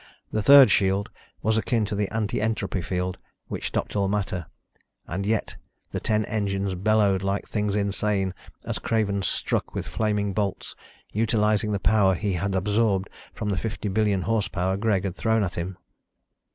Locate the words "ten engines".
5.99-6.73